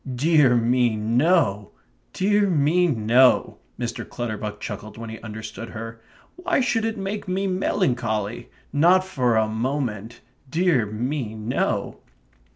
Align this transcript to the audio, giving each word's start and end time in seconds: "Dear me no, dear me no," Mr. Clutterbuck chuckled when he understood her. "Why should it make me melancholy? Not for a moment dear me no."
"Dear 0.15 0.55
me 0.55 0.95
no, 0.95 1.73
dear 2.11 2.49
me 2.49 2.87
no," 2.87 3.59
Mr. 3.79 4.03
Clutterbuck 4.09 4.59
chuckled 4.59 4.97
when 4.97 5.11
he 5.11 5.19
understood 5.19 5.69
her. 5.69 6.01
"Why 6.37 6.59
should 6.59 6.85
it 6.85 6.97
make 6.97 7.27
me 7.27 7.45
melancholy? 7.45 8.49
Not 8.73 9.05
for 9.05 9.37
a 9.37 9.47
moment 9.47 10.21
dear 10.49 10.87
me 10.87 11.35
no." 11.35 11.99